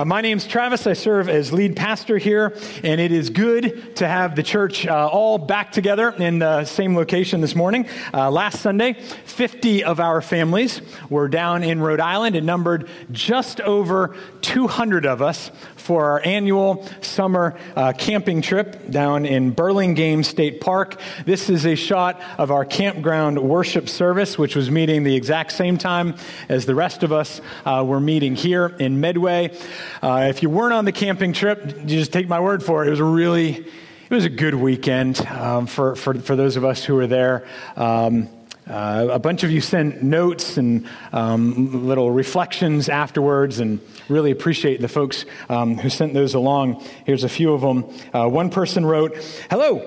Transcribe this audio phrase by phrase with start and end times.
[0.00, 0.86] Uh, my name's Travis.
[0.86, 5.06] I serve as lead pastor here, and it is good to have the church uh,
[5.06, 7.86] all back together in the same location this morning.
[8.14, 12.34] Uh, last Sunday, 50 of our families were down in Rhode Island.
[12.34, 19.26] It numbered just over 200 of us for our annual summer uh, camping trip down
[19.26, 21.00] in Burlingame State Park.
[21.26, 25.76] This is a shot of our campground worship service, which was meeting the exact same
[25.76, 26.14] time
[26.48, 29.56] as the rest of us uh, were meeting here in Medway.
[30.02, 32.88] Uh, if you weren't on the camping trip, you just take my word for it.
[32.88, 36.64] It was a really, it was a good weekend um, for, for, for those of
[36.64, 37.46] us who were there.
[37.76, 38.28] Um,
[38.70, 44.80] uh, a bunch of you sent notes and um, little reflections afterwards, and really appreciate
[44.80, 46.80] the folks um, who sent those along.
[47.04, 47.84] Here's a few of them.
[48.12, 49.16] Uh, one person wrote,
[49.50, 49.80] Hello,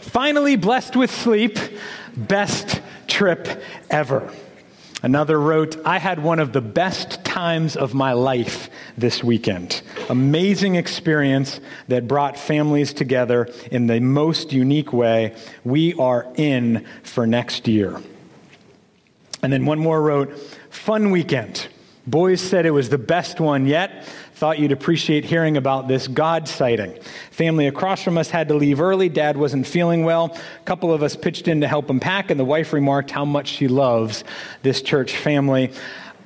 [0.00, 1.58] finally blessed with sleep,
[2.16, 3.46] best trip
[3.90, 4.32] ever.
[5.02, 8.68] Another wrote, I had one of the best times of my life
[8.98, 9.80] this weekend.
[10.10, 11.58] Amazing experience
[11.88, 15.34] that brought families together in the most unique way.
[15.64, 18.00] We are in for next year.
[19.42, 20.38] And then one more wrote,
[20.68, 21.68] Fun weekend.
[22.06, 24.06] Boys said it was the best one yet.
[24.40, 26.98] Thought you'd appreciate hearing about this God sighting.
[27.30, 29.10] Family across from us had to leave early.
[29.10, 30.34] Dad wasn't feeling well.
[30.34, 33.26] A couple of us pitched in to help him pack, and the wife remarked how
[33.26, 34.24] much she loves
[34.62, 35.70] this church family.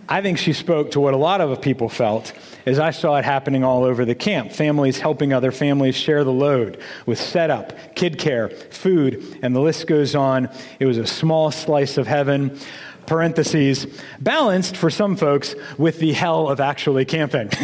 [0.08, 2.32] I think she spoke to what a lot of people felt
[2.66, 4.52] as I saw it happening all over the camp.
[4.52, 9.88] Families helping other families share the load with setup, kid care, food, and the list
[9.88, 10.48] goes on.
[10.78, 12.60] It was a small slice of heaven
[13.06, 13.86] parentheses,
[14.20, 17.50] balanced for some folks with the hell of actually camping.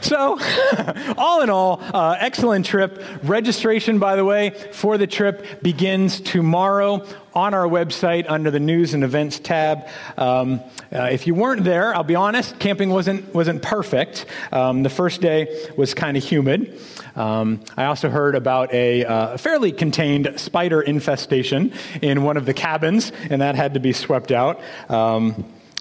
[0.00, 0.38] so,
[1.18, 3.02] all in all, uh, excellent trip.
[3.22, 8.94] Registration, by the way, for the trip begins tomorrow on our website under the news
[8.94, 9.86] and events tab.
[10.16, 10.60] Um,
[10.92, 14.26] uh, if you weren't there, I'll be honest, camping wasn't, wasn't perfect.
[14.52, 16.80] Um, the first day was kind of humid.
[17.16, 21.72] Um, I also heard about a uh, fairly contained spider infestation
[22.02, 24.60] in one of the cabins, and that had to be swept out.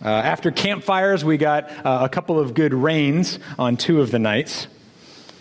[0.03, 4.19] Uh, after campfires, we got uh, a couple of good rains on two of the
[4.19, 4.67] nights.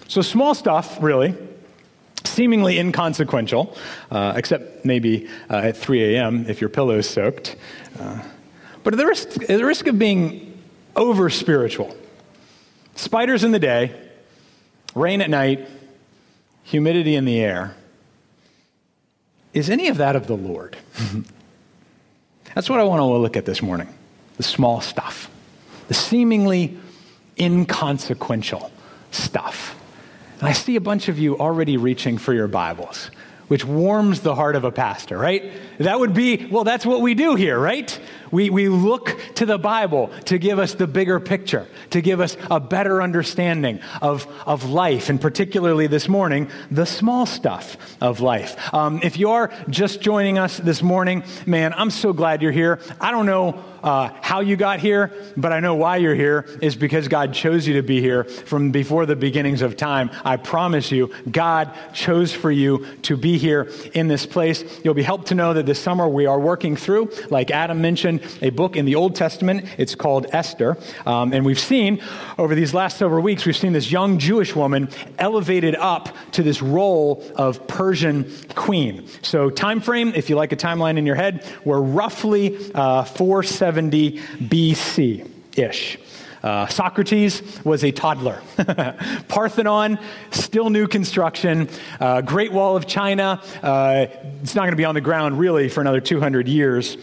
[0.08, 1.36] So, small stuff, really
[2.24, 3.76] seemingly inconsequential,
[4.10, 6.46] uh, except maybe uh, at 3 a.m.
[6.48, 7.56] if your pillow is soaked.
[7.98, 8.22] Uh,
[8.84, 10.56] but at the, risk, at the risk of being
[10.94, 11.96] over spiritual,
[12.94, 13.92] spiders in the day,
[14.94, 15.68] rain at night,
[16.62, 17.74] humidity in the air,
[19.52, 20.76] is any of that of the Lord?
[22.54, 23.92] That's what I want to look at this morning
[24.38, 25.30] the small stuff,
[25.88, 26.78] the seemingly
[27.38, 28.72] inconsequential
[29.10, 29.78] stuff.
[30.38, 33.10] And I see a bunch of you already reaching for your Bibles,
[33.48, 35.52] which warms the heart of a pastor, right?
[35.78, 37.98] That would be, well, that's what we do here, right?
[38.30, 42.36] We, we look to the Bible to give us the bigger picture, to give us
[42.50, 48.72] a better understanding of, of life, and particularly this morning, the small stuff of life.
[48.74, 52.80] Um, if you are just joining us this morning, man, I'm so glad you're here.
[53.00, 56.76] I don't know uh, how you got here, but I know why you're here is
[56.76, 60.10] because God chose you to be here from before the beginnings of time.
[60.24, 64.64] I promise you, God chose for you to be here in this place.
[64.82, 68.17] You'll be helped to know that this summer we are working through, like Adam mentioned,
[68.42, 69.64] a book in the Old Testament.
[69.78, 70.76] It's called Esther.
[71.06, 72.02] Um, and we've seen
[72.38, 76.62] over these last several weeks, we've seen this young Jewish woman elevated up to this
[76.62, 79.06] role of Persian queen.
[79.22, 84.18] So, time frame, if you like a timeline in your head, we're roughly uh, 470
[84.18, 85.98] BC ish.
[86.42, 88.40] Uh, Socrates was a toddler.
[89.28, 89.98] Parthenon,
[90.30, 91.68] still new construction.
[91.98, 94.06] Uh, Great Wall of China, uh,
[94.42, 96.96] it's not going to be on the ground really for another 200 years.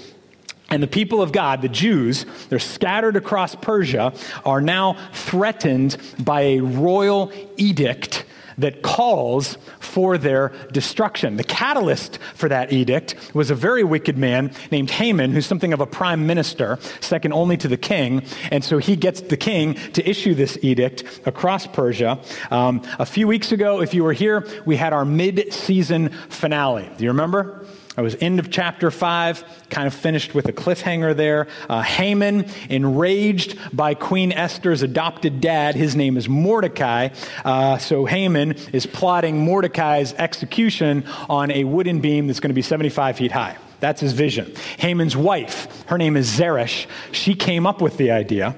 [0.70, 4.14] And the people of God, the Jews, they're scattered across Persia,
[4.46, 8.26] are now threatened by a royal edict
[8.58, 11.38] that calls for their destruction.
[11.38, 15.82] The catalyst for that edict was a very wicked man named Haman, who's something of
[15.82, 18.24] a prime minister, second only to the king.
[18.52, 22.20] And so he gets the king to issue this edict across Persia.
[22.52, 26.90] Um, a few weeks ago, if you were here, we had our mid season finale.
[26.98, 27.66] Do you remember?
[27.98, 31.48] I was end of chapter 5, kind of finished with a cliffhanger there.
[31.70, 37.10] Uh, Haman, enraged by Queen Esther's adopted dad, his name is Mordecai.
[37.46, 42.62] Uh, so Haman is plotting Mordecai's execution on a wooden beam that's going to be
[42.62, 43.56] 75 feet high.
[43.80, 44.54] That's his vision.
[44.78, 48.58] Haman's wife, her name is Zeresh, she came up with the idea.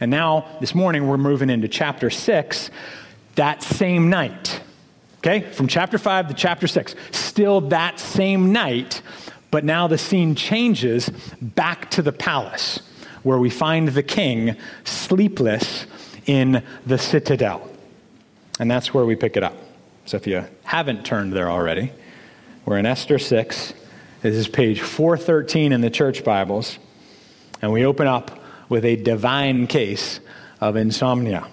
[0.00, 2.70] And now, this morning, we're moving into chapter 6.
[3.36, 4.60] That same night,
[5.26, 6.94] Okay, from chapter 5 to chapter 6.
[7.12, 9.00] Still that same night,
[9.50, 11.08] but now the scene changes
[11.40, 12.80] back to the palace
[13.22, 14.54] where we find the king
[14.84, 15.86] sleepless
[16.26, 17.66] in the citadel.
[18.60, 19.56] And that's where we pick it up.
[20.04, 21.90] So if you haven't turned there already,
[22.66, 23.72] we're in Esther 6.
[24.20, 26.78] This is page 413 in the church Bibles.
[27.62, 30.20] And we open up with a divine case
[30.60, 31.48] of insomnia.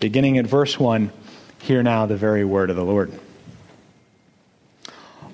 [0.00, 1.12] Beginning at verse 1,
[1.58, 3.12] hear now the very word of the Lord.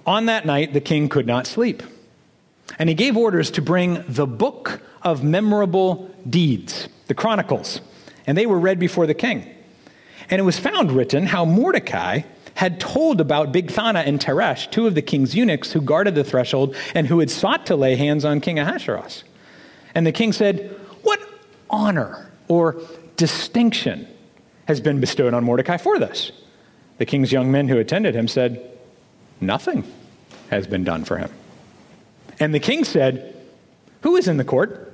[0.07, 1.83] On that night, the king could not sleep.
[2.79, 7.81] And he gave orders to bring the book of memorable deeds, the Chronicles,
[8.27, 9.49] and they were read before the king.
[10.31, 12.23] And it was found written how Mordecai
[12.55, 16.77] had told about Bigthana and Teresh, two of the king's eunuchs who guarded the threshold
[16.95, 19.25] and who had sought to lay hands on King Ahasuerus.
[19.95, 21.21] And the king said, What
[21.71, 22.81] honor or
[23.17, 24.07] distinction
[24.73, 26.33] has been bestowed on Mordecai for this?
[26.99, 28.71] The king's young men who attended him said,
[29.41, 29.85] Nothing
[30.51, 31.31] has been done for him.
[32.41, 33.37] And the king said,
[34.01, 34.93] Who is in the court?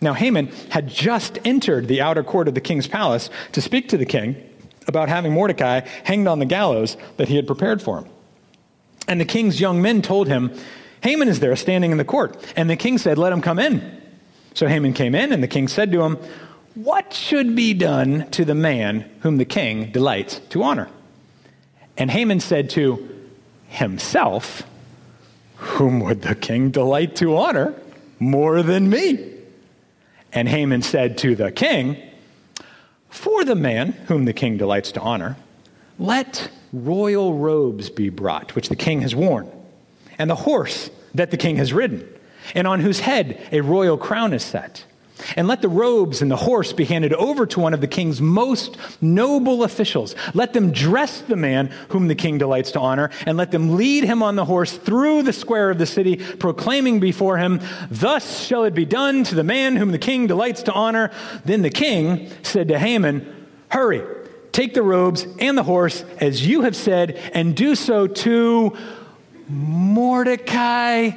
[0.00, 3.96] Now, Haman had just entered the outer court of the king's palace to speak to
[3.96, 4.36] the king
[4.86, 8.06] about having Mordecai hanged on the gallows that he had prepared for him.
[9.08, 10.52] And the king's young men told him,
[11.02, 12.36] Haman is there standing in the court.
[12.56, 14.00] And the king said, Let him come in.
[14.54, 16.18] So Haman came in, and the king said to him,
[16.78, 20.88] What should be done to the man whom the king delights to honor?
[21.96, 23.26] And Haman said to
[23.66, 24.62] himself,
[25.56, 27.74] Whom would the king delight to honor
[28.20, 29.28] more than me?
[30.32, 31.96] And Haman said to the king,
[33.08, 35.36] For the man whom the king delights to honor,
[35.98, 39.50] let royal robes be brought, which the king has worn,
[40.16, 42.08] and the horse that the king has ridden,
[42.54, 44.84] and on whose head a royal crown is set.
[45.36, 48.20] And let the robes and the horse be handed over to one of the king's
[48.20, 50.14] most noble officials.
[50.34, 54.04] Let them dress the man whom the king delights to honor, and let them lead
[54.04, 57.60] him on the horse through the square of the city, proclaiming before him,
[57.90, 61.10] Thus shall it be done to the man whom the king delights to honor.
[61.44, 64.02] Then the king said to Haman, Hurry,
[64.52, 68.76] take the robes and the horse, as you have said, and do so to
[69.48, 71.10] Mordecai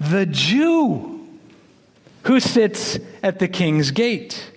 [0.00, 1.17] the Jew
[2.28, 4.52] who sits at the king's gate.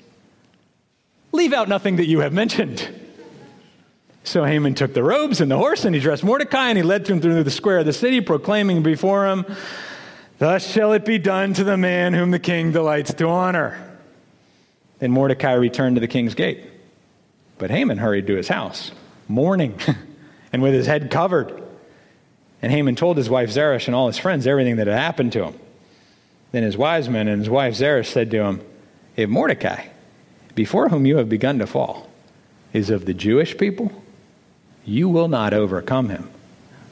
[1.32, 2.86] Leave out nothing that you have mentioned.
[4.26, 7.08] So Haman took the robes and the horse, and he dressed Mordecai, and he led
[7.08, 9.46] him through the square of the city, proclaiming before him,
[10.38, 13.82] Thus shall it be done to the man whom the king delights to honor.
[15.00, 16.66] Then Mordecai returned to the king's gate.
[17.58, 18.92] But Haman hurried to his house,
[19.30, 19.80] mourning
[20.52, 21.64] and with his head covered.
[22.62, 25.46] And Haman told his wife Zeresh and all his friends everything that had happened to
[25.46, 25.60] him.
[26.52, 28.62] Then his wise men and his wife Zeresh said to him,
[29.16, 29.86] If Mordecai,
[30.56, 32.10] before whom you have begun to fall,
[32.74, 33.92] is of the Jewish people,
[34.86, 36.30] you will not overcome him,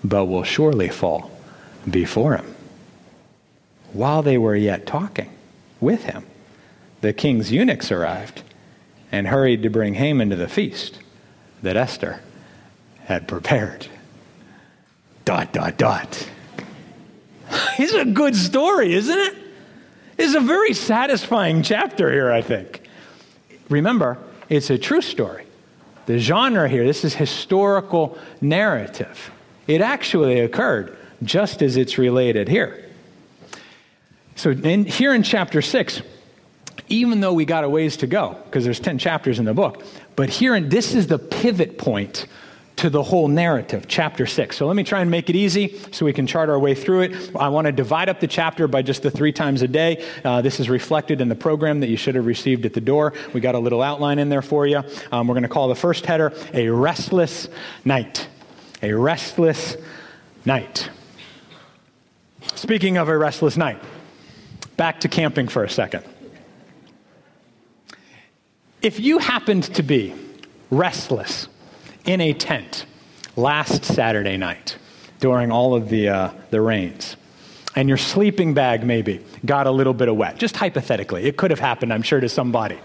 [0.04, 1.32] but will surely fall
[1.90, 2.56] before him.
[3.92, 5.32] While they were yet talking
[5.82, 6.26] with him,
[7.02, 8.44] the king's eunuchs arrived
[9.12, 11.00] and hurried to bring Haman to the feast
[11.64, 12.22] that Esther
[13.06, 13.88] had prepared.
[15.26, 16.30] Dot, dot, dot.
[17.80, 19.38] It's a good story, isn't it?
[20.19, 22.83] Is a very satisfying chapter here, I think.
[23.69, 24.18] Remember,
[24.50, 25.45] it's a true story.
[26.07, 29.31] The genre here, this is historical narrative.
[29.68, 32.86] It actually occurred just as it's related here.
[34.36, 36.01] So, in, here in chapter 6,
[36.88, 39.83] even though we got a ways to go, because there's 10 chapters in the book,
[40.15, 42.25] but here, in, this is the pivot point
[42.79, 44.55] to the whole narrative, chapter 6.
[44.55, 47.01] So let me try and make it easy so we can chart our way through
[47.01, 47.36] it.
[47.36, 50.05] I want to divide up the chapter by just the three times a day.
[50.24, 53.12] Uh, this is reflected in the program that you should have received at the door.
[53.33, 54.81] We got a little outline in there for you.
[55.12, 57.50] Um, we're going to call the first header A Restless
[57.83, 58.29] Night.
[58.81, 59.75] A Restless
[60.45, 60.89] Night.
[62.55, 63.83] Speaking of a restless night,
[64.77, 66.05] back to camping for a second.
[68.81, 70.15] If you happened to be
[70.71, 71.50] restless,
[72.10, 72.88] in a tent
[73.36, 74.78] last Saturday night
[75.20, 77.16] during all of the, uh, the rains.
[77.75, 81.25] And your sleeping bag maybe got a little bit of wet, just hypothetically.
[81.25, 82.80] It could have happened, I'm sure, to somebody.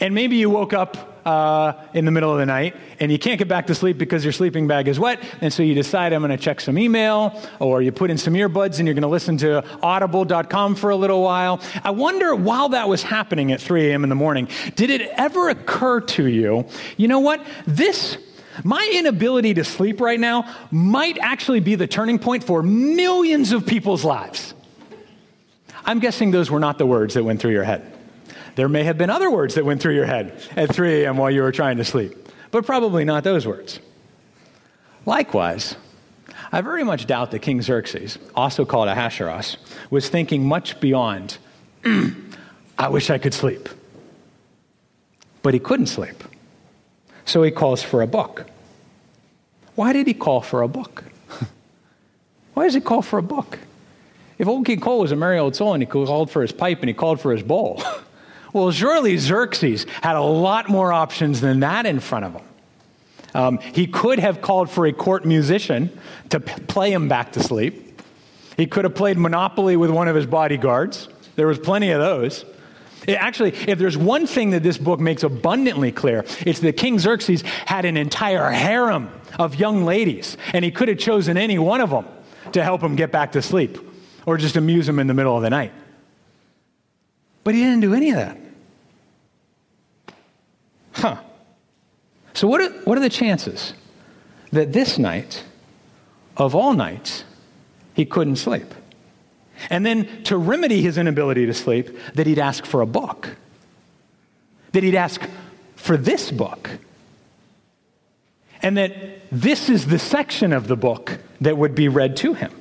[0.00, 3.38] And maybe you woke up uh, in the middle of the night and you can't
[3.38, 5.20] get back to sleep because your sleeping bag is wet.
[5.40, 8.34] And so you decide, I'm going to check some email, or you put in some
[8.34, 11.60] earbuds and you're going to listen to audible.com for a little while.
[11.82, 14.04] I wonder, while that was happening at 3 a.m.
[14.04, 16.64] in the morning, did it ever occur to you,
[16.96, 17.44] you know what?
[17.66, 18.18] This
[18.64, 23.66] my inability to sleep right now might actually be the turning point for millions of
[23.66, 24.54] people's lives.
[25.84, 27.95] I'm guessing those were not the words that went through your head.
[28.56, 31.18] There may have been other words that went through your head at 3 a.m.
[31.18, 32.16] while you were trying to sleep,
[32.50, 33.80] but probably not those words.
[35.04, 35.76] Likewise,
[36.50, 39.58] I very much doubt that King Xerxes, also called Ahasuerus,
[39.90, 41.36] was thinking much beyond
[42.78, 43.68] I wish I could sleep.
[45.42, 46.24] But he couldn't sleep.
[47.26, 48.46] So he calls for a book.
[49.74, 51.04] Why did he call for a book?
[52.54, 53.58] Why does he call for a book?
[54.38, 56.80] If Old King Cole was a merry old soul and he called for his pipe
[56.80, 57.82] and he called for his bowl,
[58.56, 62.42] well, surely Xerxes had a lot more options than that in front of him.
[63.34, 65.90] Um, he could have called for a court musician
[66.30, 68.00] to p- play him back to sleep.
[68.56, 71.06] He could have played Monopoly with one of his bodyguards.
[71.34, 72.46] There was plenty of those.
[73.06, 76.98] It actually, if there's one thing that this book makes abundantly clear, it's that King
[76.98, 81.82] Xerxes had an entire harem of young ladies, and he could have chosen any one
[81.82, 82.06] of them
[82.52, 83.76] to help him get back to sleep
[84.24, 85.72] or just amuse him in the middle of the night.
[87.44, 88.45] But he didn't do any of that.
[90.96, 91.18] Huh.
[92.32, 93.74] So, what are, what are the chances
[94.50, 95.44] that this night,
[96.38, 97.24] of all nights,
[97.92, 98.74] he couldn't sleep?
[99.68, 103.36] And then to remedy his inability to sleep, that he'd ask for a book,
[104.72, 105.20] that he'd ask
[105.74, 106.70] for this book,
[108.62, 108.92] and that
[109.30, 112.52] this is the section of the book that would be read to him.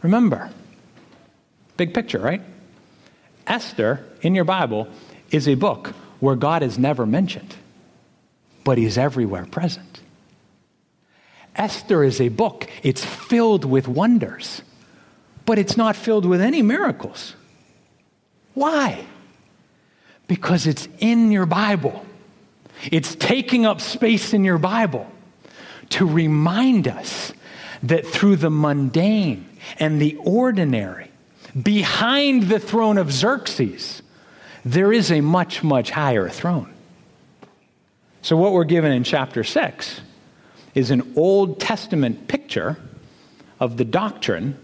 [0.00, 0.50] Remember,
[1.76, 2.40] big picture, right?
[3.46, 4.88] Esther in your Bible
[5.30, 5.88] is a book
[6.20, 7.54] where God is never mentioned,
[8.64, 10.00] but he's everywhere present.
[11.54, 14.62] Esther is a book, it's filled with wonders,
[15.44, 17.34] but it's not filled with any miracles.
[18.54, 19.04] Why?
[20.28, 22.04] Because it's in your Bible.
[22.90, 25.10] It's taking up space in your Bible
[25.90, 27.32] to remind us
[27.82, 29.46] that through the mundane
[29.78, 31.10] and the ordinary,
[31.60, 34.02] behind the throne of Xerxes,
[34.66, 36.74] there is a much, much higher throne.
[38.20, 40.00] So, what we're given in chapter 6
[40.74, 42.76] is an Old Testament picture
[43.60, 44.58] of the doctrine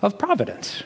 [0.00, 0.82] of providence.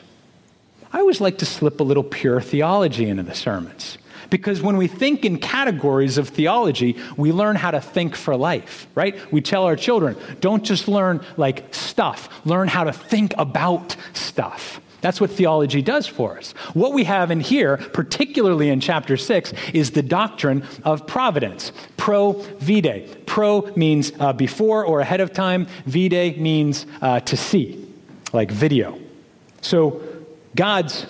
[0.91, 3.97] I always like to slip a little pure theology into the sermons.
[4.29, 8.87] Because when we think in categories of theology, we learn how to think for life,
[8.93, 9.17] right?
[9.31, 14.81] We tell our children, don't just learn like stuff, learn how to think about stuff.
[15.01, 16.51] That's what theology does for us.
[16.73, 21.71] What we have in here, particularly in chapter 6, is the doctrine of providence.
[21.97, 23.25] Pro vide.
[23.25, 27.87] Pro means uh, before or ahead of time, vide means uh, to see,
[28.33, 28.99] like video.
[29.61, 30.01] So
[30.55, 31.05] God's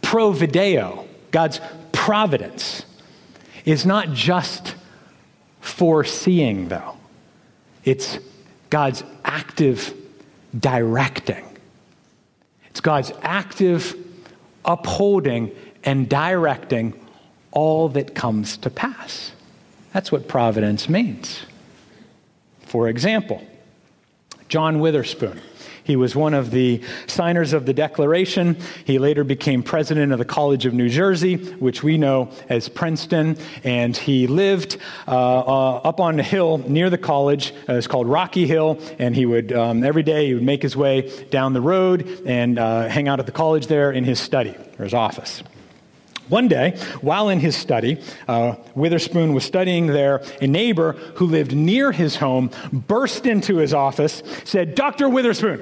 [0.00, 1.60] provideo, God's
[1.92, 2.84] providence
[3.64, 4.74] is not just
[5.60, 6.96] foreseeing, though,
[7.84, 8.18] it's
[8.70, 9.94] God's active
[10.58, 11.51] directing.
[12.82, 13.96] God's active
[14.64, 15.50] upholding
[15.84, 16.94] and directing
[17.50, 19.32] all that comes to pass.
[19.92, 21.42] That's what providence means.
[22.66, 23.42] For example,
[24.48, 25.40] John Witherspoon
[25.84, 28.56] he was one of the signers of the Declaration.
[28.84, 33.36] He later became president of the College of New Jersey, which we know as Princeton.
[33.64, 37.52] And he lived uh, uh, up on a hill near the college.
[37.68, 38.78] Uh, it's called Rocky Hill.
[38.98, 42.58] And he would, um, every day, he would make his way down the road and
[42.58, 45.42] uh, hang out at the college there in his study or his office.
[46.32, 50.22] One day, while in his study, uh, Witherspoon was studying there.
[50.40, 55.10] A neighbor who lived near his home burst into his office, said, Dr.
[55.10, 55.60] Witherspoon,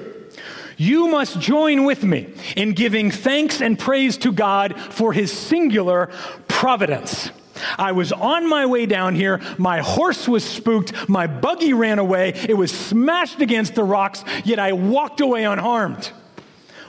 [0.77, 6.09] you must join with me in giving thanks and praise to God for his singular
[6.47, 7.31] providence.
[7.77, 9.41] I was on my way down here.
[9.57, 11.09] My horse was spooked.
[11.09, 12.29] My buggy ran away.
[12.47, 16.13] It was smashed against the rocks, yet I walked away unharmed.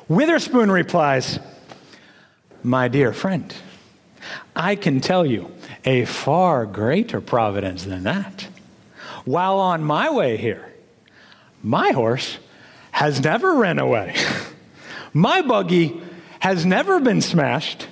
[0.06, 1.40] Witherspoon replies,
[2.62, 3.52] My dear friend,
[4.54, 5.50] I can tell you
[5.84, 8.48] a far greater providence than that.
[9.24, 10.72] While on my way here,
[11.62, 12.38] my horse
[12.90, 14.14] has never ran away.
[15.14, 16.00] My buggy
[16.40, 17.86] has never been smashed,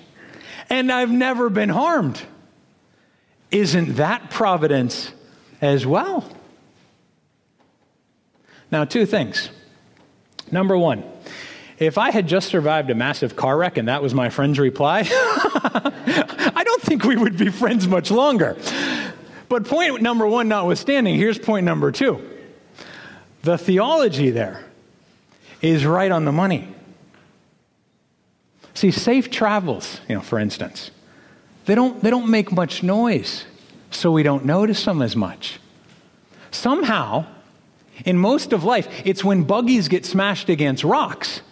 [0.70, 2.20] and I've never been harmed.
[3.50, 5.12] Isn't that providence
[5.60, 6.24] as well?
[8.70, 9.50] Now, two things.
[10.50, 11.04] Number one,
[11.78, 15.02] if I had just survived a massive car wreck and that was my friend's reply,
[16.54, 18.56] I don't think we would be friends much longer.
[19.48, 22.24] But point number one notwithstanding, here's point number two.
[23.42, 24.64] The theology there
[25.60, 26.72] is right on the money.
[28.74, 30.90] See, safe travels, you know, for instance,
[31.66, 33.44] they don't, they don't make much noise,
[33.90, 35.58] so we don't notice them as much.
[36.50, 37.26] Somehow,
[38.04, 41.42] in most of life, it's when buggies get smashed against rocks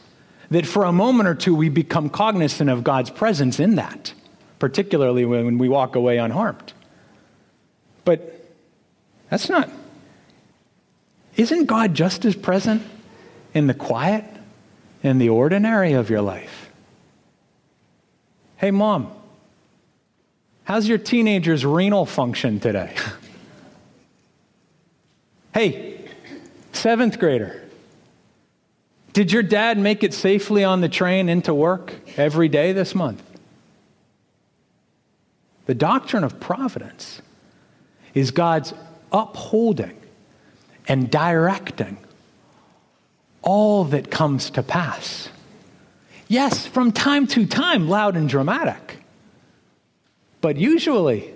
[0.50, 4.12] that for a moment or two we become cognizant of God's presence in that,
[4.58, 6.72] particularly when we walk away unharmed.
[8.04, 8.50] But
[9.30, 9.70] that's not.
[11.36, 12.82] Isn't God just as present
[13.54, 14.24] in the quiet,
[15.02, 16.70] in the ordinary of your life.
[18.56, 19.12] Hey, mom,
[20.64, 22.94] how's your teenager's renal function today?
[25.54, 26.00] hey,
[26.72, 27.67] seventh grader,
[29.18, 33.20] did your dad make it safely on the train into work every day this month?
[35.66, 37.20] The doctrine of providence
[38.14, 38.72] is God's
[39.10, 40.00] upholding
[40.86, 41.98] and directing
[43.42, 45.30] all that comes to pass.
[46.28, 48.98] Yes, from time to time, loud and dramatic,
[50.40, 51.34] but usually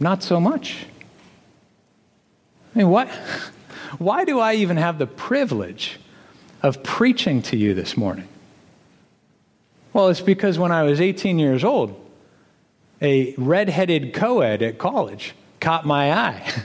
[0.00, 0.86] not so much.
[2.74, 3.08] I mean, what?
[3.98, 5.98] Why do I even have the privilege
[6.62, 8.28] of preaching to you this morning?
[9.92, 11.98] Well, it's because when I was 18 years old,
[13.02, 16.52] a redheaded co ed at college caught my eye.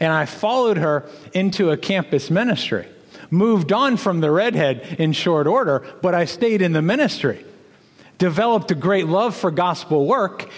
[0.00, 2.88] And I followed her into a campus ministry.
[3.30, 7.44] Moved on from the redhead in short order, but I stayed in the ministry.
[8.18, 10.50] Developed a great love for gospel work,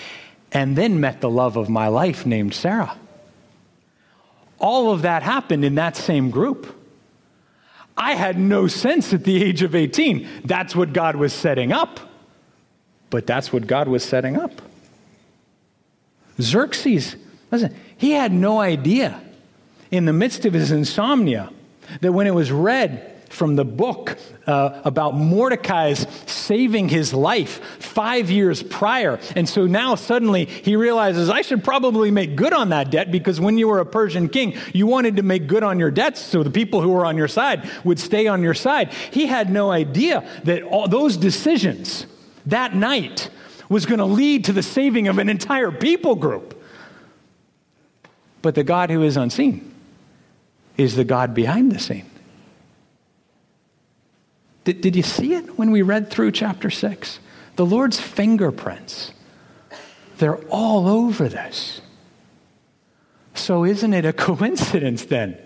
[0.50, 2.97] and then met the love of my life named Sarah.
[4.59, 6.75] All of that happened in that same group.
[7.96, 10.28] I had no sense at the age of 18.
[10.44, 12.00] That's what God was setting up.
[13.10, 14.50] But that's what God was setting up.
[16.40, 17.16] Xerxes,
[17.52, 19.20] listen, he had no idea
[19.90, 21.50] in the midst of his insomnia
[22.00, 28.31] that when it was read from the book uh, about Mordecai's saving his life five
[28.31, 29.19] years prior.
[29.35, 33.41] And so now suddenly he realizes, I should probably make good on that debt because
[33.41, 36.43] when you were a Persian king, you wanted to make good on your debts so
[36.43, 38.93] the people who were on your side would stay on your side.
[38.93, 42.07] He had no idea that all those decisions
[42.47, 43.31] that night
[43.69, 46.61] was going to lead to the saving of an entire people group.
[48.43, 49.75] But the God who is unseen
[50.76, 52.11] is the God behind the scene.
[54.64, 57.18] Did, did you see it when we read through chapter 6?
[57.56, 59.12] The Lord's fingerprints,
[60.18, 61.80] they're all over this.
[63.35, 65.38] So, isn't it a coincidence then,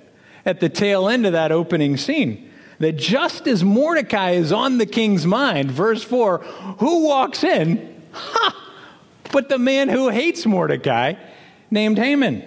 [0.46, 4.86] at the tail end of that opening scene, that just as Mordecai is on the
[4.86, 6.38] king's mind, verse 4,
[6.78, 8.02] who walks in?
[8.12, 8.54] Ha!
[9.32, 11.14] But the man who hates Mordecai,
[11.70, 12.44] named Haman.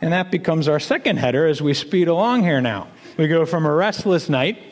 [0.00, 2.88] And that becomes our second header as we speed along here now.
[3.16, 4.67] We go from a restless night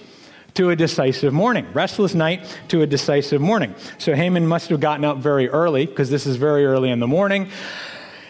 [0.57, 1.67] to a decisive morning.
[1.73, 3.75] Restless night to a decisive morning.
[3.99, 7.07] So Haman must have gotten up very early because this is very early in the
[7.07, 7.51] morning.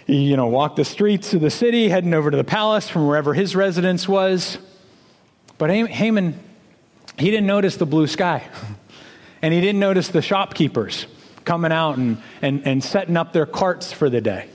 [0.06, 3.06] He, you know, walked the streets of the city, heading over to the palace from
[3.06, 4.58] wherever his residence was.
[5.58, 6.38] But Haman,
[7.18, 8.48] he didn't notice the blue sky.
[9.42, 11.06] And he didn't notice the shopkeepers
[11.44, 14.48] coming out and, and, and setting up their carts for the day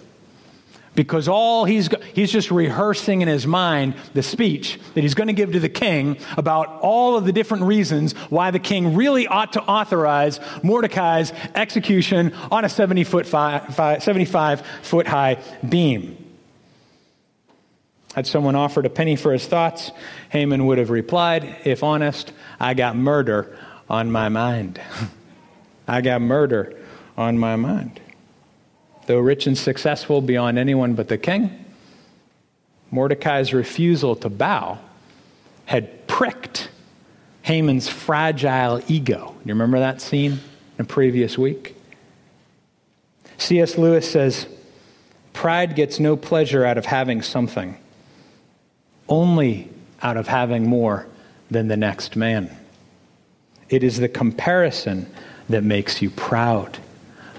[1.02, 5.34] because all he's he's just rehearsing in his mind the speech that he's going to
[5.34, 9.54] give to the king about all of the different reasons why the king really ought
[9.54, 16.18] to authorize Mordecai's execution on a 70 foot 75 foot high beam.
[18.14, 19.90] Had someone offered a penny for his thoughts,
[20.30, 23.58] Haman would have replied, if honest, I got murder
[23.90, 24.80] on my mind.
[25.88, 26.80] I got murder
[27.18, 28.00] on my mind.
[29.08, 31.66] Though rich and successful beyond anyone but the king,
[32.92, 34.78] Mordecai's refusal to bow
[35.66, 36.70] had pricked
[37.44, 39.36] Haman's fragile ego.
[39.46, 40.40] You remember that scene in
[40.78, 41.76] the previous week?
[43.38, 43.78] C.S.
[43.78, 44.48] Lewis says,
[45.34, 47.78] Pride gets no pleasure out of having something,
[49.08, 49.70] only
[50.02, 51.08] out of having more
[51.50, 52.56] than the next man.
[53.70, 55.12] It is the comparison
[55.50, 56.78] that makes you proud,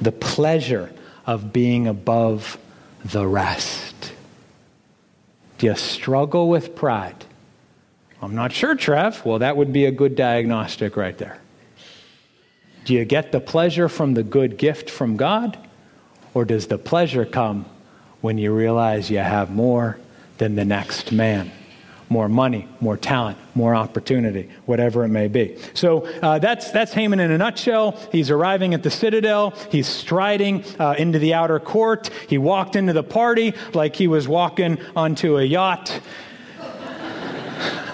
[0.01, 0.91] the pleasure
[1.27, 2.59] of being above
[3.05, 4.13] the rest.
[5.59, 7.25] Do you struggle with pride?
[8.21, 9.25] I'm not sure, Trev.
[9.25, 11.39] Well, that would be a good diagnostic right there.
[12.85, 15.59] Do you get the pleasure from the good gift from God?
[16.35, 17.67] Or does the pleasure come
[18.21, 19.99] when you realize you have more
[20.39, 21.51] than the next man?
[22.13, 25.57] More money, more talent, more opportunity, whatever it may be.
[25.73, 27.99] So uh, that's, that's Haman in a nutshell.
[28.13, 29.55] He's arriving at the citadel.
[29.71, 32.11] He's striding uh, into the outer court.
[32.29, 36.01] He walked into the party like he was walking onto a yacht.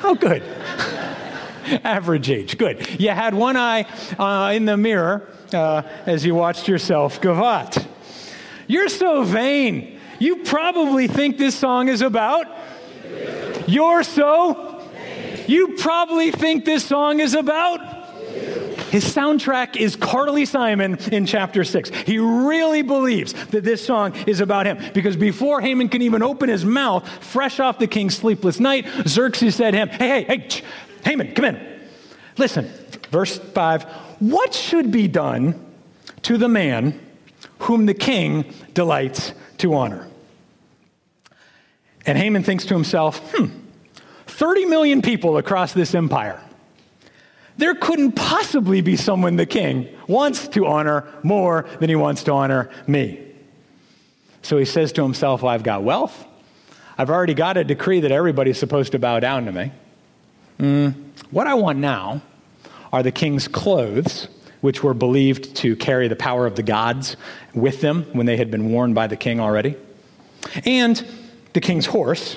[0.03, 0.43] oh, good.
[1.85, 2.59] Average age.
[2.59, 3.01] Good.
[3.01, 3.87] You had one eye
[4.19, 7.87] uh, in the mirror uh, as you watched yourself gavotte.
[8.67, 10.01] You're so vain.
[10.19, 12.47] You probably think this song is about
[13.69, 14.83] you're so?
[15.47, 17.97] You probably think this song is about?
[18.91, 21.91] His soundtrack is Carly Simon in chapter 6.
[21.91, 26.49] He really believes that this song is about him because before Haman can even open
[26.49, 30.63] his mouth, fresh off the king's sleepless night, Xerxes said to him, Hey, hey, hey,
[31.05, 31.81] Haman, come in.
[32.39, 32.71] Listen,
[33.11, 33.85] verse 5
[34.21, 35.67] What should be done
[36.23, 36.99] to the man
[37.61, 40.07] whom the king delights to honor.
[42.07, 43.47] And Haman thinks to himself, hmm,
[44.39, 46.41] 30 million people across this empire.
[47.57, 52.33] There couldn't possibly be someone the king wants to honor more than he wants to
[52.33, 53.21] honor me.
[54.43, 56.25] So he says to himself, well, I've got wealth.
[56.97, 59.73] I've already got a decree that everybody's supposed to bow down to me.
[60.61, 60.95] Mm,
[61.33, 62.23] what I want now
[62.93, 64.29] are the king's clothes
[64.61, 67.17] which were believed to carry the power of the gods
[67.55, 69.75] with them when they had been worn by the king already,
[70.65, 71.05] and
[71.55, 72.37] the king's horse,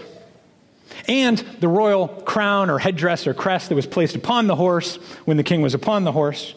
[1.08, 5.38] and the royal crown or headdress or crest that was placed upon the horse when
[5.38, 6.54] the king was upon the horse.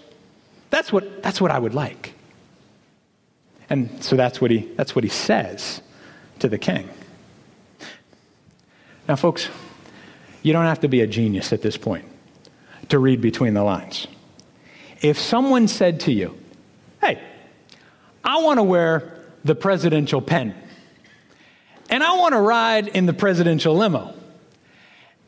[0.71, 2.15] That's what, that's what I would like.
[3.71, 5.81] And so that's what, he, that's what he says
[6.41, 6.89] to the king.
[9.09, 9.49] Now, folks,
[10.43, 12.05] you don't have to be a genius at this point
[12.91, 14.07] to read between the lines.
[15.01, 16.39] If someone said to you,
[17.01, 17.21] hey,
[18.23, 20.55] I want to wear the presidential pen,
[21.91, 24.15] and I want to ride in the presidential limo,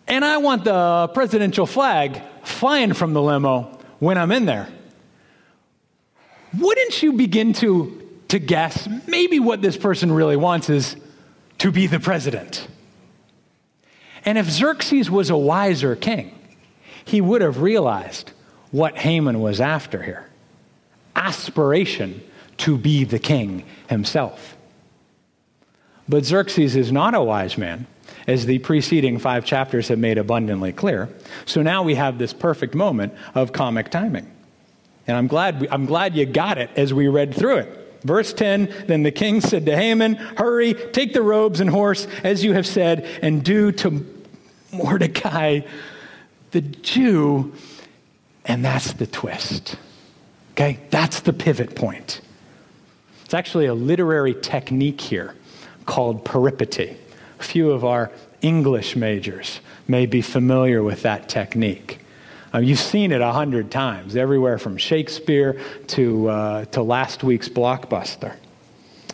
[0.06, 4.68] and I want the presidential flag flying from the limo when I'm in there,
[6.58, 10.96] wouldn't you begin to, to guess maybe what this person really wants is
[11.58, 12.66] to be the president?
[14.24, 16.36] And if Xerxes was a wiser king,
[17.04, 18.32] he would have realized
[18.70, 20.28] what Haman was after here
[21.14, 22.22] aspiration
[22.58, 24.56] to be the king himself.
[26.08, 27.86] But Xerxes is not a wise man,
[28.26, 31.08] as the preceding five chapters have made abundantly clear.
[31.44, 34.30] So now we have this perfect moment of comic timing.
[35.06, 38.00] And I'm glad, I'm glad you got it as we read through it.
[38.02, 42.42] Verse 10 Then the king said to Haman, Hurry, take the robes and horse, as
[42.42, 44.04] you have said, and do to
[44.72, 45.60] Mordecai,
[46.50, 47.52] the Jew,
[48.44, 49.76] and that's the twist.
[50.52, 50.78] Okay?
[50.90, 52.20] That's the pivot point.
[53.24, 55.34] It's actually a literary technique here
[55.84, 56.96] called peripety.
[57.46, 58.10] Few of our
[58.42, 62.00] English majors may be familiar with that technique.
[62.52, 67.48] Uh, you've seen it a hundred times, everywhere from Shakespeare to, uh, to last week's
[67.48, 68.36] blockbuster.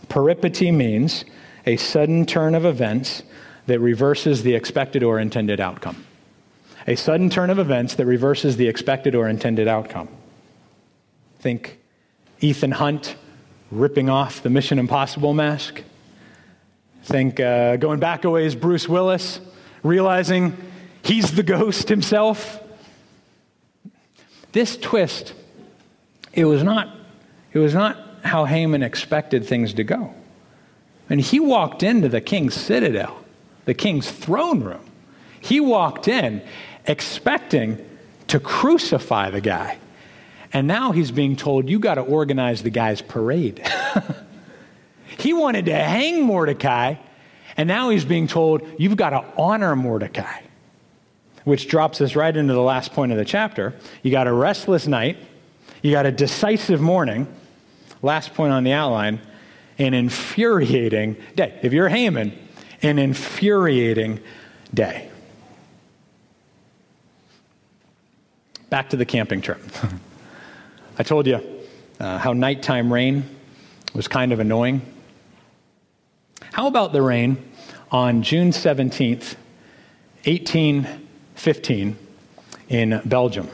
[0.08, 1.24] Peripety means
[1.66, 3.22] a sudden turn of events
[3.66, 6.04] that reverses the expected or intended outcome
[6.86, 10.08] a sudden turn of events that reverses the expected or intended outcome.
[11.38, 11.78] Think
[12.40, 13.16] Ethan Hunt
[13.70, 15.82] ripping off the Mission Impossible mask.
[17.04, 19.40] Think uh, going back a ways, Bruce Willis
[19.82, 20.56] realizing
[21.02, 22.60] he's the ghost himself.
[24.52, 25.34] This twist,
[26.32, 26.94] it was not,
[27.52, 30.14] it was not how Haman expected things to go.
[31.10, 33.22] And he walked into the king's citadel,
[33.64, 34.84] the king's throne room.
[35.40, 36.42] He walked in
[36.86, 37.84] expecting
[38.28, 39.78] to crucify the guy.
[40.52, 43.68] And now he's being told, you got to organize the guy's parade.
[45.18, 46.94] he wanted to hang Mordecai,
[47.56, 50.40] and now he's being told, you've got to honor Mordecai.
[51.44, 53.74] Which drops us right into the last point of the chapter.
[54.02, 55.18] You got a restless night,
[55.82, 57.26] you got a decisive morning,
[58.00, 59.20] last point on the outline,
[59.78, 61.58] an infuriating day.
[61.62, 62.32] If you're Haman,
[62.82, 64.20] an infuriating
[64.72, 65.10] day.
[68.72, 69.60] back to the camping trip.
[70.98, 71.38] I told you
[72.00, 73.22] uh, how nighttime rain
[73.92, 74.80] was kind of annoying.
[76.52, 77.42] How about the rain
[77.90, 79.36] on June 17th,
[80.26, 81.96] 1815,
[82.68, 83.48] in Belgium?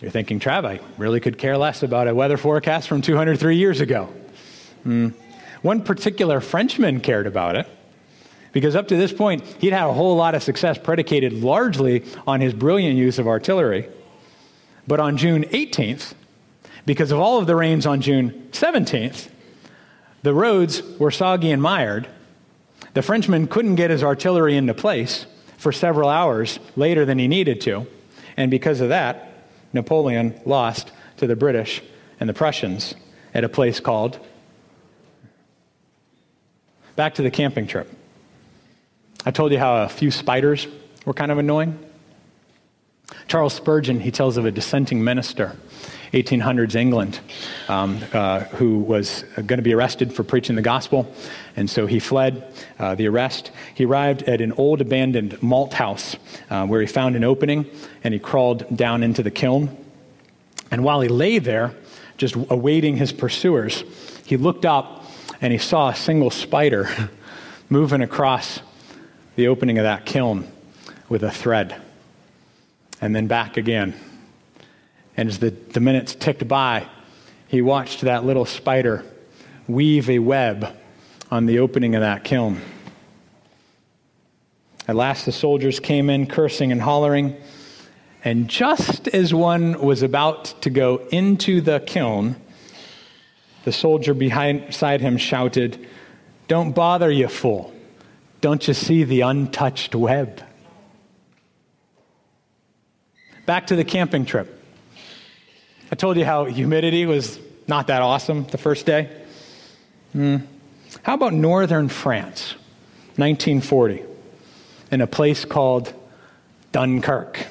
[0.00, 3.82] You're thinking, Trav, I really could care less about a weather forecast from 203 years
[3.82, 4.08] ago.
[4.86, 5.12] Mm.
[5.60, 7.66] One particular Frenchman cared about it.
[8.52, 12.40] Because up to this point, he'd had a whole lot of success predicated largely on
[12.40, 13.90] his brilliant use of artillery.
[14.86, 16.14] But on June 18th,
[16.86, 19.28] because of all of the rains on June 17th,
[20.24, 22.08] the roads were soggy and mired.
[22.94, 25.26] The Frenchman couldn't get his artillery into place
[25.58, 27.86] for several hours later than he needed to.
[28.34, 31.82] And because of that, Napoleon lost to the British
[32.18, 32.94] and the Prussians
[33.34, 34.18] at a place called.
[36.96, 37.92] Back to the camping trip.
[39.26, 40.66] I told you how a few spiders
[41.04, 41.78] were kind of annoying.
[43.28, 45.56] Charles Spurgeon, he tells of a dissenting minister,
[46.12, 47.20] 1800s England,
[47.68, 51.12] um, uh, who was going to be arrested for preaching the gospel.
[51.56, 53.50] And so he fled uh, the arrest.
[53.74, 56.16] He arrived at an old abandoned malt house
[56.50, 57.66] uh, where he found an opening
[58.02, 59.76] and he crawled down into the kiln.
[60.70, 61.74] And while he lay there,
[62.16, 63.84] just awaiting his pursuers,
[64.24, 65.04] he looked up
[65.40, 66.88] and he saw a single spider
[67.68, 68.60] moving across
[69.36, 70.50] the opening of that kiln
[71.08, 71.80] with a thread,
[73.04, 73.92] and then back again.
[75.14, 76.86] And as the, the minutes ticked by,
[77.48, 79.04] he watched that little spider
[79.68, 80.74] weave a web
[81.30, 82.62] on the opening of that kiln.
[84.88, 87.36] At last, the soldiers came in, cursing and hollering.
[88.24, 92.36] And just as one was about to go into the kiln,
[93.64, 95.86] the soldier beside him shouted,
[96.48, 97.70] Don't bother, you fool.
[98.40, 100.42] Don't you see the untouched web?
[103.46, 104.62] Back to the camping trip.
[105.92, 109.10] I told you how humidity was not that awesome the first day.
[110.12, 110.38] Hmm.
[111.02, 112.54] How about northern France,
[113.16, 114.02] 1940,
[114.90, 115.92] in a place called
[116.72, 117.46] Dunkirk?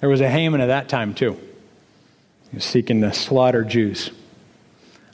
[0.00, 1.32] There was a Haman at that time, too.
[2.50, 4.10] He was seeking to slaughter Jews.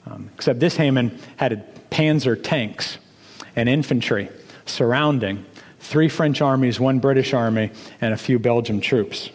[0.05, 2.97] Um, except this Haman had panzer tanks
[3.55, 4.29] and infantry
[4.65, 5.45] surrounding
[5.79, 9.29] three French armies, one British army, and a few Belgian troops.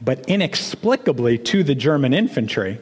[0.00, 2.78] But inexplicably to the German infantry,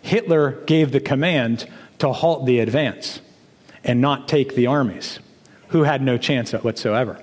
[0.00, 3.20] Hitler gave the command to halt the advance
[3.84, 5.18] and not take the armies,
[5.68, 7.22] who had no chance whatsoever.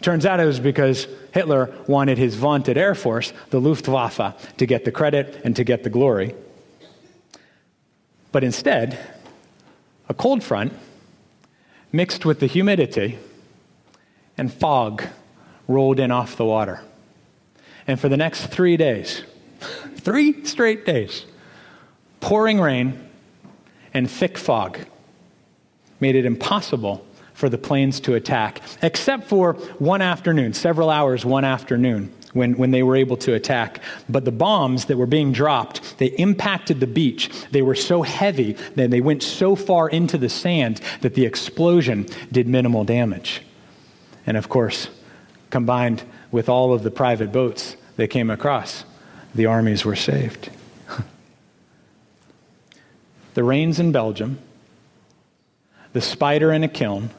[0.00, 4.84] Turns out it was because Hitler wanted his vaunted Air Force, the Luftwaffe, to get
[4.84, 6.34] the credit and to get the glory.
[8.32, 8.98] But instead,
[10.08, 10.72] a cold front
[11.92, 13.18] mixed with the humidity
[14.38, 15.04] and fog
[15.68, 16.82] rolled in off the water.
[17.86, 19.22] And for the next three days,
[19.96, 21.24] three straight days,
[22.20, 23.08] pouring rain
[23.92, 24.78] and thick fog
[25.98, 31.44] made it impossible for the planes to attack, except for one afternoon, several hours one
[31.44, 32.12] afternoon.
[32.32, 33.82] When, when they were able to attack.
[34.08, 37.28] But the bombs that were being dropped, they impacted the beach.
[37.50, 42.06] They were so heavy that they went so far into the sand that the explosion
[42.30, 43.42] did minimal damage.
[44.28, 44.90] And of course,
[45.50, 48.84] combined with all of the private boats they came across,
[49.34, 50.50] the armies were saved.
[53.34, 54.38] the rains in Belgium,
[55.92, 57.10] the spider in a kiln,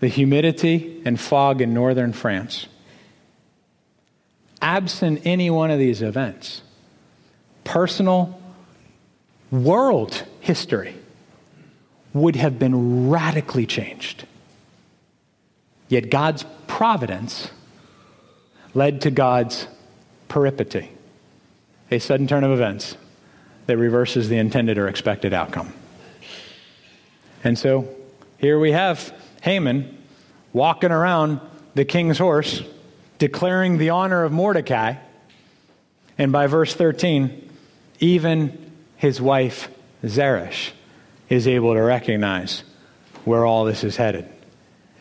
[0.00, 2.66] the humidity and fog in northern France.
[4.62, 6.62] Absent any one of these events,
[7.64, 8.40] personal
[9.50, 10.94] world history
[12.12, 14.26] would have been radically changed.
[15.88, 17.50] Yet God's providence
[18.74, 19.66] led to God's
[20.28, 20.90] peripety,
[21.90, 22.96] a sudden turn of events
[23.66, 25.72] that reverses the intended or expected outcome.
[27.42, 27.88] And so
[28.38, 29.98] here we have Haman
[30.52, 31.40] walking around
[31.74, 32.62] the king's horse,
[33.18, 34.94] declaring the honor of Mordecai.
[36.18, 37.50] And by verse 13,
[38.00, 39.68] even his wife
[40.04, 40.72] Zeresh
[41.28, 42.64] is able to recognize
[43.24, 44.28] where all this is headed.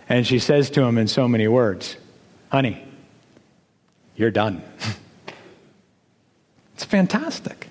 [0.08, 1.96] And she says to him in so many words,
[2.50, 2.84] Honey,
[4.20, 4.62] you're done.
[6.76, 7.70] it's fantastic.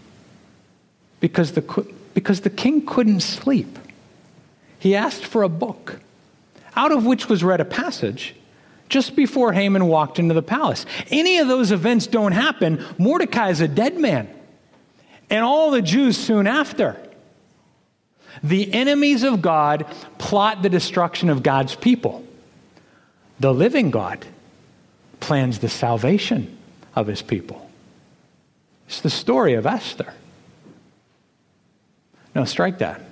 [1.21, 3.79] Because the, because the king couldn't sleep.
[4.79, 6.01] He asked for a book,
[6.75, 8.35] out of which was read a passage
[8.89, 10.87] just before Haman walked into the palace.
[11.11, 14.27] Any of those events don't happen, Mordecai is a dead man,
[15.29, 16.97] and all the Jews soon after.
[18.43, 19.85] The enemies of God
[20.17, 22.25] plot the destruction of God's people.
[23.39, 24.25] The living God
[25.21, 26.57] plans the salvation
[26.95, 27.71] of his people.
[28.87, 30.13] It's the story of Esther.
[32.35, 33.03] Now, strike that.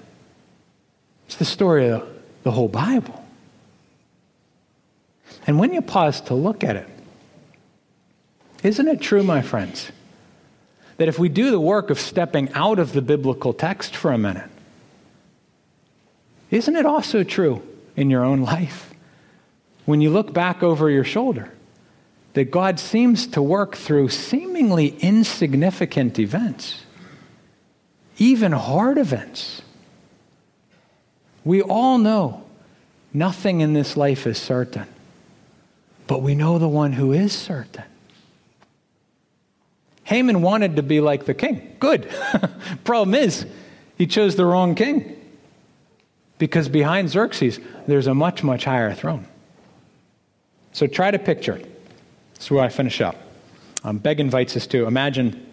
[1.27, 2.09] It's the story of
[2.45, 3.25] the whole Bible.
[5.47, 6.89] And when you pause to look at it,
[8.63, 9.91] isn't it true, my friends,
[10.97, 14.19] that if we do the work of stepping out of the biblical text for a
[14.19, 14.51] minute,
[16.51, 17.63] isn't it also true
[17.97, 18.95] in your own life?
[19.85, 21.53] When you look back over your shoulder,
[22.37, 26.83] that God seems to work through seemingly insignificant events,
[28.19, 29.63] even hard events.
[31.47, 32.45] We all know
[33.15, 34.87] nothing in this life is certain,
[36.07, 37.85] but we know the one who is certain.
[40.05, 41.75] Haman wanted to be like the king.
[41.81, 42.07] Good.
[42.85, 43.47] Problem is,
[43.97, 45.19] he chose the wrong king.
[46.37, 49.27] Because behind Xerxes, there's a much, much higher throne.
[50.73, 51.63] So try to picture
[52.37, 53.17] that's where I finish up.
[53.83, 55.47] Um, Begg invites us to imagine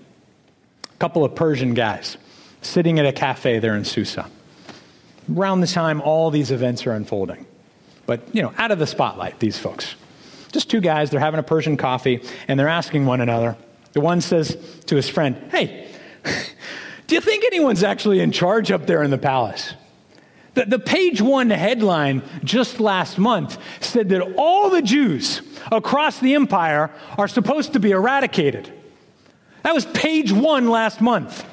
[0.84, 2.18] a couple of Persian guys
[2.62, 4.30] sitting at a cafe there in Susa.
[5.34, 7.46] Around the time all these events are unfolding.
[8.06, 9.96] But, you know, out of the spotlight, these folks.
[10.52, 13.56] Just two guys, they're having a Persian coffee, and they're asking one another.
[13.94, 15.88] The one says to his friend, Hey,
[17.08, 19.74] do you think anyone's actually in charge up there in the palace?
[20.54, 26.36] The, the page one headline just last month said that all the Jews across the
[26.36, 28.72] empire are supposed to be eradicated.
[29.64, 31.46] That was page one last month.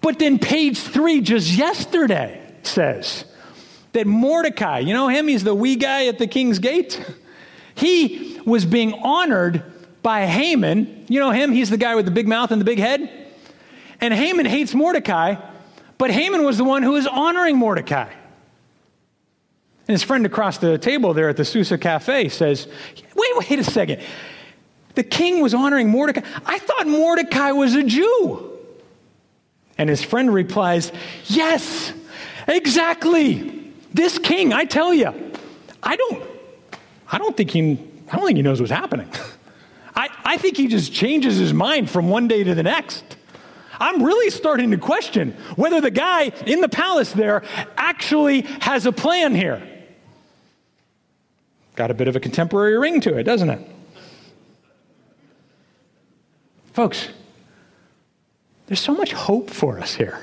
[0.00, 3.24] But then page three, just yesterday, says
[3.92, 7.04] that Mordecai, you know him, he's the wee guy at the king's gate.
[7.74, 9.62] He was being honored
[10.02, 11.06] by Haman.
[11.08, 13.08] You know him, he's the guy with the big mouth and the big head.
[14.00, 15.36] And Haman hates Mordecai,
[16.02, 18.08] but Haman was the one who was honoring Mordecai.
[18.10, 22.66] And his friend across the table there at the Susa Cafe says,
[23.14, 24.02] Wait, wait a second.
[24.96, 26.26] The king was honoring Mordecai.
[26.44, 28.58] I thought Mordecai was a Jew.
[29.78, 30.90] And his friend replies,
[31.26, 31.92] Yes,
[32.48, 33.72] exactly.
[33.94, 35.14] This king, I tell you,
[35.84, 36.24] I don't,
[37.12, 37.78] I don't think he,
[38.10, 39.08] I don't think he knows what's happening.
[39.94, 43.04] I, I think he just changes his mind from one day to the next.
[43.78, 47.42] I'm really starting to question whether the guy in the palace there
[47.76, 49.62] actually has a plan here.
[51.74, 53.66] Got a bit of a contemporary ring to it, doesn't it?
[56.72, 57.08] Folks,
[58.66, 60.20] there's so much hope for us here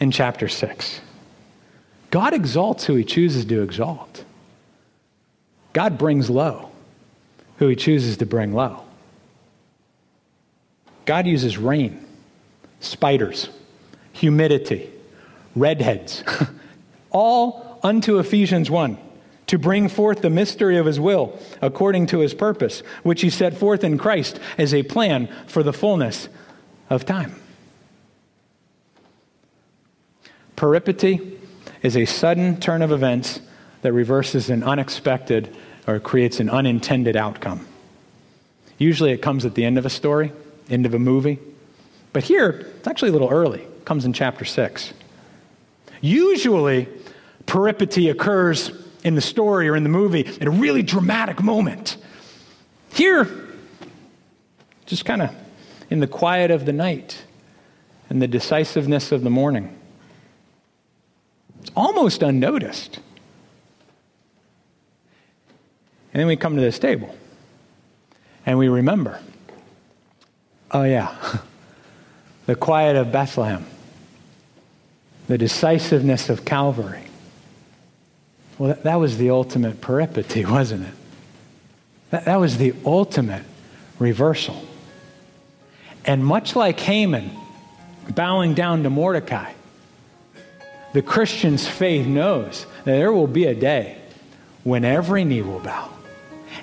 [0.00, 1.00] in chapter 6.
[2.10, 4.24] God exalts who he chooses to exalt.
[5.72, 6.70] God brings low
[7.56, 8.82] who he chooses to bring low.
[11.04, 12.04] God uses rain,
[12.82, 13.48] spiders,
[14.12, 14.90] humidity,
[15.56, 16.22] redheads,
[17.10, 18.98] all unto Ephesians 1
[19.46, 23.54] to bring forth the mystery of his will according to his purpose, which he set
[23.54, 26.28] forth in Christ as a plan for the fullness
[26.88, 27.34] of time.
[30.56, 31.38] Peripety
[31.82, 33.40] is a sudden turn of events
[33.82, 35.54] that reverses an unexpected
[35.86, 37.66] or creates an unintended outcome.
[38.78, 40.32] Usually it comes at the end of a story,
[40.70, 41.38] end of a movie.
[42.12, 43.62] But here, it's actually a little early.
[43.62, 44.92] It comes in chapter 6.
[46.00, 46.88] Usually,
[47.46, 48.70] peripety occurs
[49.04, 51.96] in the story or in the movie at a really dramatic moment.
[52.92, 53.28] Here,
[54.86, 55.34] just kind of
[55.90, 57.24] in the quiet of the night
[58.10, 59.78] and the decisiveness of the morning.
[61.60, 62.98] It's almost unnoticed.
[66.12, 67.14] And then we come to this table
[68.44, 69.20] and we remember
[70.72, 71.14] oh, yeah,
[72.46, 73.64] the quiet of Bethlehem,
[75.28, 77.04] the decisiveness of Calvary.
[78.58, 80.94] Well, that, was the ultimate peripety, wasn't it?
[82.10, 83.44] That, that was the ultimate
[83.98, 84.62] reversal.
[86.04, 87.30] And much like Haman
[88.10, 89.52] bowing down to Mordecai,
[90.92, 93.96] the Christian's faith knows that there will be a day
[94.64, 95.88] when every knee will bow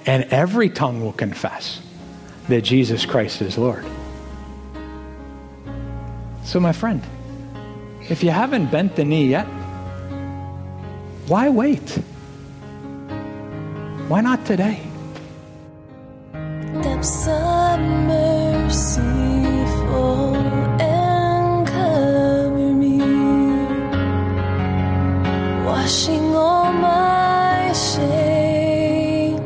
[0.06, 1.82] and every tongue will confess
[2.48, 3.86] that Jesus Christ is Lord.
[6.50, 7.04] So, my friend,
[8.10, 9.46] if you haven't bent the knee yet,
[11.28, 11.88] why wait?
[14.08, 14.82] Why not today?
[16.82, 19.00] Depths of mercy
[19.86, 20.36] fall
[20.82, 22.98] and cover me,
[25.64, 29.38] washing all my shame.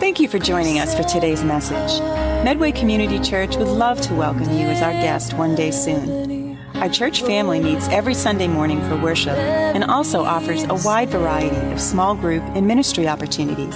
[0.00, 2.00] Thank you for joining us for today's message.
[2.46, 6.56] Medway Community Church would love to welcome you as our guest one day soon.
[6.76, 11.56] Our church family meets every Sunday morning for worship and also offers a wide variety
[11.72, 13.74] of small group and ministry opportunities.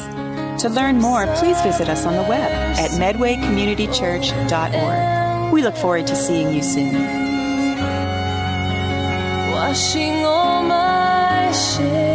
[0.63, 5.53] To learn more, please visit us on the web at medwaycommunitychurch.org.
[5.53, 6.95] We look forward to seeing you soon.
[9.51, 12.10] Washing all my shame.